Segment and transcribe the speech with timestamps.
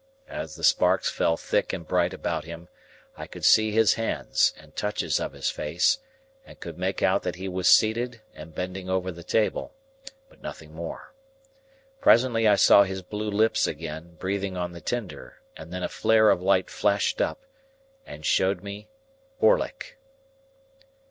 [0.29, 2.69] As the sparks fell thick and bright about him,
[3.15, 5.99] I could see his hands, and touches of his face,
[6.43, 9.75] and could make out that he was seated and bending over the table;
[10.27, 11.13] but nothing more.
[11.99, 16.31] Presently I saw his blue lips again, breathing on the tinder, and then a flare
[16.31, 17.43] of light flashed up,
[18.03, 18.89] and showed me
[19.39, 19.99] Orlick.